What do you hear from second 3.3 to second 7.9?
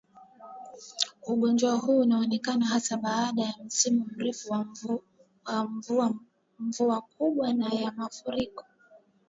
ya msimu mrefu wa mvua kubwa na